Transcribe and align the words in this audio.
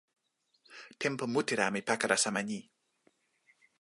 tenpo 1.01 1.23
mute 1.33 1.53
la 1.59 1.67
mi 1.73 1.81
pakala 1.87 2.17
sama 2.23 2.41
ni. 2.49 2.59